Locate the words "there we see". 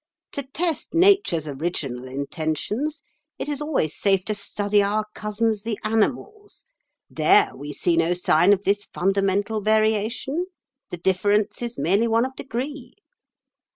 7.07-7.97